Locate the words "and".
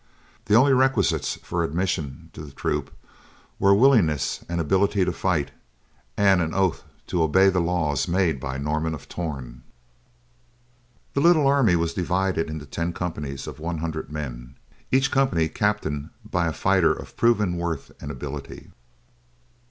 4.49-4.59, 6.17-6.41, 18.01-18.09